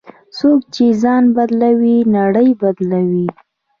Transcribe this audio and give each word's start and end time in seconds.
څوک 0.37 0.59
چې 0.75 0.85
ځان 1.01 1.23
بدلوي، 1.35 1.97
نړۍ 2.17 2.49
بدلوي. 2.61 3.27